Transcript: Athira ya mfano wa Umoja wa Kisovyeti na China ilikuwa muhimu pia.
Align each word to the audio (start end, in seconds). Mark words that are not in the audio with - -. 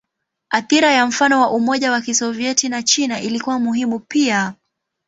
Athira 0.49 0.91
ya 0.91 1.05
mfano 1.05 1.41
wa 1.41 1.51
Umoja 1.51 1.91
wa 1.91 2.01
Kisovyeti 2.01 2.69
na 2.69 2.83
China 2.83 3.21
ilikuwa 3.21 3.59
muhimu 3.59 3.99
pia. 3.99 4.53